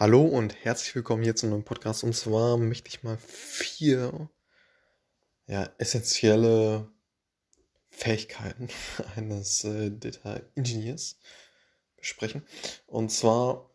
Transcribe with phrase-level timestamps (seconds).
[0.00, 2.04] Hallo und herzlich willkommen hier zu einem Podcast.
[2.04, 4.30] Und zwar möchte ich mal vier
[5.48, 6.88] ja, essentielle
[7.90, 8.68] Fähigkeiten
[9.16, 11.18] eines äh, Data Engineers
[11.96, 12.46] besprechen.
[12.86, 13.70] Und zwar,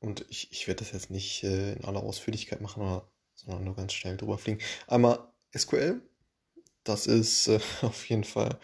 [0.00, 3.76] und ich, ich werde das jetzt nicht äh, in aller Ausführlichkeit machen, oder, sondern nur
[3.76, 4.58] ganz schnell drüber fliegen.
[4.88, 6.02] Einmal SQL.
[6.82, 8.58] Das ist äh, auf jeden Fall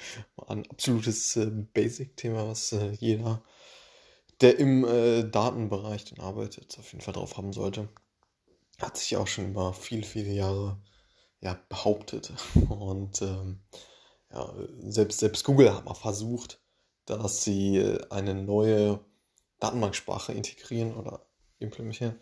[0.49, 3.41] ein absolutes äh, Basic-Thema, was äh, jeder
[4.43, 7.89] der im äh, Datenbereich dann arbeitet, auf jeden Fall drauf haben sollte.
[8.81, 10.81] Hat sich auch schon über viele, viele Jahre
[11.41, 12.33] ja, behauptet.
[12.69, 13.61] Und ähm,
[14.33, 16.61] ja, selbst, selbst Google hat mal versucht,
[17.05, 19.01] dass sie äh, eine neue
[19.61, 21.27] Datenbanksprache integrieren oder
[21.59, 22.19] implementieren.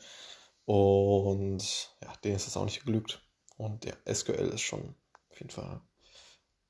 [0.66, 3.22] Und ja, denen ist das auch nicht geglückt.
[3.56, 4.94] Und der SQL ist schon
[5.30, 5.80] auf jeden Fall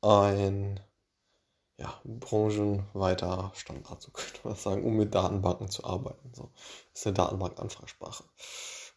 [0.03, 0.81] ein
[1.81, 6.31] ja, branchenweiter Standard, so könnte man sagen, um mit Datenbanken zu arbeiten.
[6.35, 6.51] So.
[6.93, 8.25] Das ist eine Datenbank-Anfragesprache.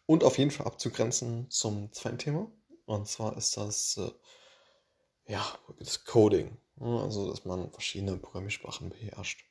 [0.06, 2.46] Und auf jeden Fall abzugrenzen zum zweiten Thema.
[2.84, 5.42] Und zwar ist das, äh, ja,
[5.78, 6.58] das Coding.
[6.78, 9.46] Also, dass man verschiedene Programmiersprachen beherrscht.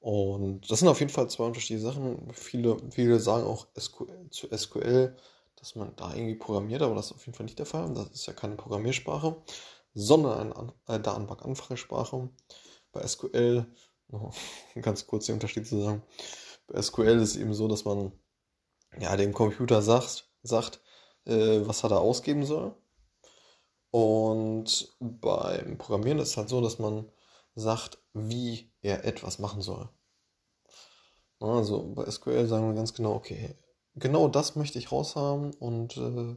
[0.00, 2.32] Und das sind auf jeden Fall zwei unterschiedliche Sachen.
[2.32, 5.14] Viele, viele sagen auch SQL, zu SQL,
[5.56, 7.92] dass man da irgendwie programmiert, aber das ist auf jeden Fall nicht der Fall.
[7.92, 9.36] Das ist ja keine Programmiersprache
[9.96, 12.28] sondern eine äh, Datenbank-Anfragesprache.
[12.92, 13.66] Bei SQL,
[14.08, 14.34] noch
[14.80, 16.02] ganz kurz den Unterschied zu sagen,
[16.66, 18.12] bei SQL ist es eben so, dass man
[18.98, 20.80] ja, dem Computer sagt, sagt
[21.24, 22.74] äh, was er da ausgeben soll.
[23.90, 27.10] Und beim Programmieren ist es halt so, dass man
[27.54, 29.88] sagt, wie er etwas machen soll.
[31.40, 33.56] Also bei SQL sagen wir ganz genau, okay,
[33.94, 36.36] genau das möchte ich raushaben und äh,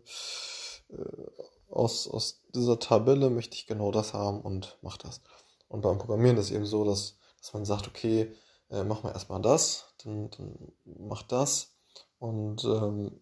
[0.95, 1.31] äh
[1.69, 5.21] aus, aus dieser Tabelle möchte ich genau das haben und mach das.
[5.67, 8.33] Und beim Programmieren ist es eben so, dass, dass man sagt, okay,
[8.69, 11.75] äh, mach mal erstmal das, dann, dann mach das
[12.17, 13.21] und ähm,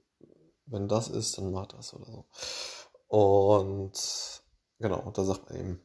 [0.66, 2.26] wenn das ist, dann mach das oder so.
[3.08, 3.94] Und
[4.80, 5.82] genau, da sagt man eben,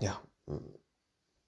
[0.00, 0.20] ja,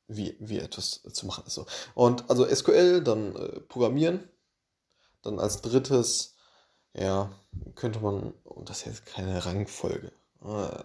[0.07, 1.67] wie, wie etwas zu machen ist so.
[1.95, 4.29] Und also SQL, dann äh, Programmieren,
[5.23, 6.37] dann als drittes
[6.99, 7.31] ja,
[7.75, 10.13] könnte man, und das ist jetzt keine Rangfolge.
[10.43, 10.85] Äh,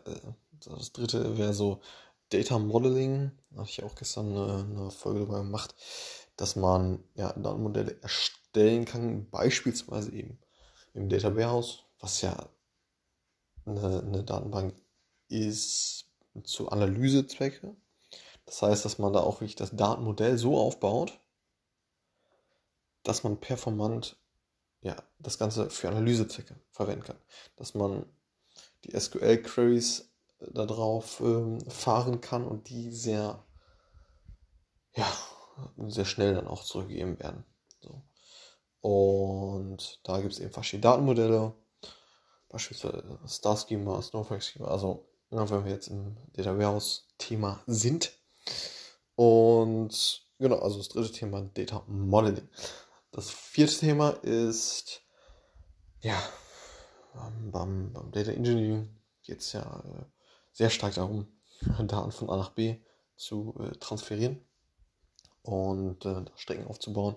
[0.66, 1.82] das dritte wäre so
[2.30, 3.32] Data Modeling.
[3.52, 5.76] Da hatte ich auch gestern eine, eine Folge darüber gemacht,
[6.36, 10.40] dass man ja Datenmodelle erstellen kann, beispielsweise eben
[10.94, 12.50] im Data Warehouse, was ja
[13.66, 14.76] eine, eine Datenbank
[15.30, 16.06] ist
[16.44, 17.76] zu Analysezwecke.
[18.46, 21.20] Das heißt, dass man da auch wirklich das Datenmodell so aufbaut,
[23.04, 24.18] dass man performant
[24.84, 27.18] ja, das Ganze für Analysezwecke verwenden kann.
[27.56, 28.06] Dass man
[28.84, 33.44] die SQL-Queries äh, darauf ähm, fahren kann und die sehr,
[34.96, 35.08] ja,
[35.88, 37.46] sehr schnell dann auch zurückgegeben werden.
[37.82, 38.02] So.
[38.82, 41.54] Und da gibt es eben verschiedene Datenmodelle,
[42.50, 48.12] beispielsweise Star Schema, Snowflake Schema, also ja, wenn wir jetzt im Data Warehouse Thema sind.
[49.16, 52.50] Und genau, also das dritte Thema Data Modeling.
[53.14, 55.04] Das vierte Thema ist,
[56.02, 56.20] ja,
[57.14, 58.90] beim, beim Data Engineering
[59.22, 60.06] geht es ja äh,
[60.52, 61.28] sehr stark darum,
[61.86, 62.80] Daten von A nach B
[63.16, 64.44] zu äh, transferieren
[65.44, 67.16] und äh, Strecken aufzubauen.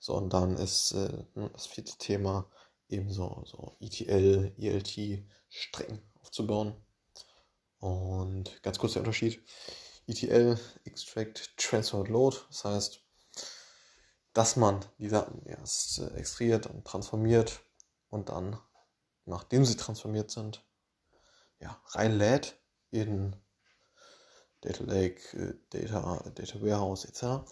[0.00, 2.50] So, und dann ist äh, das vierte Thema
[2.88, 6.74] eben so, so ETL, ELT Strecken aufzubauen.
[7.78, 9.40] Und ganz kurz der Unterschied.
[10.08, 12.38] ETL, Extract, Transfer und Load.
[12.48, 13.07] Das heißt,
[14.32, 17.60] dass man die Daten erst äh, extrahiert und transformiert
[18.10, 18.58] und dann,
[19.24, 20.64] nachdem sie transformiert sind,
[21.60, 22.58] ja, reinlädt
[22.90, 23.36] in
[24.60, 27.48] Data Lake, äh, Data, Data Warehouse etc.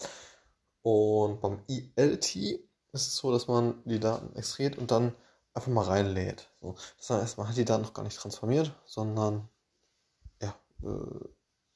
[0.82, 5.14] Und beim ELT ist es so, dass man die Daten extrahiert und dann
[5.54, 6.50] einfach mal reinlädt.
[6.60, 6.76] So.
[6.98, 9.48] Das heißt, man hat die Daten noch gar nicht transformiert, sondern
[10.41, 11.28] ja, äh,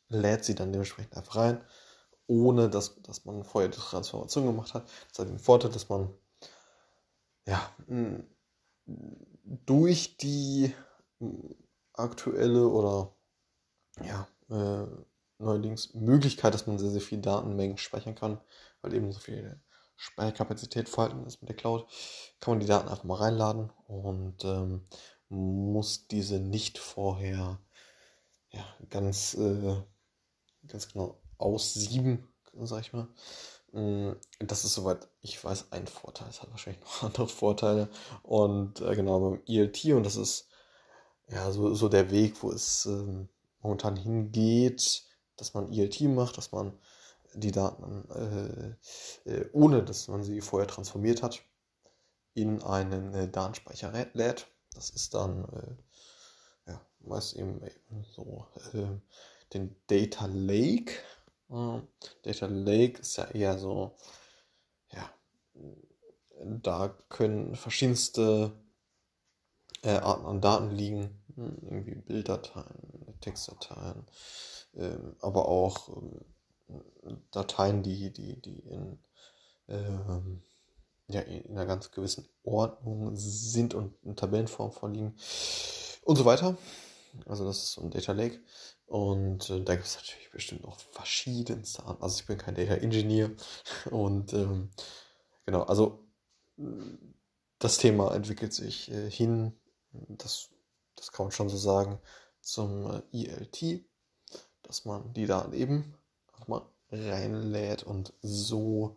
[0.08, 1.64] lädt sie dann dementsprechend einfach rein
[2.30, 4.84] ohne dass, dass man vorher die Transformation gemacht hat.
[5.08, 6.14] Das hat den Vorteil, dass man
[7.44, 7.74] ja,
[9.66, 10.72] durch die
[11.92, 13.16] aktuelle oder
[14.04, 14.86] ja, äh,
[15.38, 18.40] neuerdings Möglichkeit, dass man sehr, sehr viel Datenmengen speichern kann,
[18.80, 19.60] weil eben so viel
[19.96, 21.88] Speicherkapazität vorhanden ist mit der Cloud,
[22.38, 24.86] kann man die Daten einfach mal reinladen und ähm,
[25.28, 27.60] muss diese nicht vorher
[28.50, 29.82] ja, ganz, äh,
[30.68, 32.28] ganz genau aus sieben,
[32.62, 33.08] sag ich mal.
[33.72, 36.28] Mm, das ist soweit, ich weiß, ein Vorteil.
[36.28, 37.88] Es hat wahrscheinlich noch andere Vorteile.
[38.22, 40.48] Und äh, genau beim ELT, und das ist
[41.28, 43.28] ja so, so der Weg, wo es ähm,
[43.62, 45.04] momentan hingeht,
[45.36, 46.78] dass man ELT macht, dass man
[47.34, 48.76] die Daten,
[49.26, 51.42] äh, äh, ohne dass man sie vorher transformiert hat,
[52.34, 54.46] in einen äh, Datenspeicher lädt.
[54.74, 58.86] Das ist dann, äh, ja, meist eben, eben so äh,
[59.52, 60.92] den Data Lake.
[61.50, 61.80] Äh,
[62.22, 63.96] Data Lake ist ja eher so,
[64.92, 65.10] ja,
[66.62, 68.52] da können verschiedenste
[69.82, 74.06] äh, Arten an Daten liegen, hm, irgendwie Bilddateien, Textdateien,
[74.74, 76.24] ähm, aber auch ähm,
[77.30, 78.98] Dateien, die, die, die in,
[79.68, 80.42] ähm,
[81.08, 85.16] ja, in einer ganz gewissen Ordnung sind und in Tabellenform vorliegen
[86.04, 86.56] und so weiter.
[87.26, 88.40] Also das ist so ein Data Lake.
[88.86, 92.02] Und äh, da gibt es natürlich bestimmt noch verschiedenste Arten.
[92.02, 93.30] Also ich bin kein Data Engineer.
[93.90, 94.70] Und ähm,
[95.46, 96.04] genau, also
[97.58, 99.58] das Thema entwickelt sich äh, hin,
[99.92, 100.48] das,
[100.96, 102.00] das kann man schon so sagen,
[102.40, 103.84] zum äh, ELT,
[104.62, 105.94] dass man die Daten eben
[106.46, 108.96] mal reinlädt und so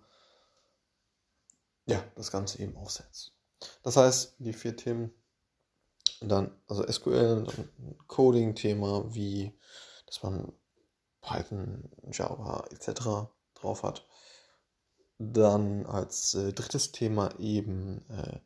[1.86, 3.34] ja, das Ganze eben aufsetzt.
[3.84, 5.14] Das heißt, die vier Themen,
[6.30, 7.46] dann, also SQL,
[8.08, 9.54] Coding-Thema, wie,
[10.06, 10.52] dass man
[11.22, 13.30] Python, Java etc.
[13.56, 14.06] drauf hat.
[15.18, 18.40] Dann als äh, drittes Thema eben, äh,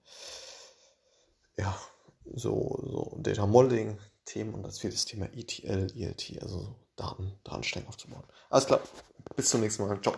[1.62, 1.78] ja,
[2.34, 8.24] so, so Data Modeling Themen und als viertes Thema ETL, ELT, also Daten, Datenstränge aufzubauen.
[8.50, 8.82] Alles klar,
[9.36, 10.00] bis zum nächsten Mal.
[10.02, 10.16] Ciao.